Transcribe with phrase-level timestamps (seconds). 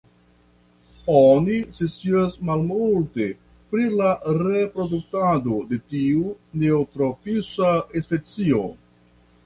[1.17, 3.29] Oni scias malmulte
[3.75, 4.09] pri la
[4.41, 7.75] reproduktado de tiu neotropisa
[8.09, 8.69] specio.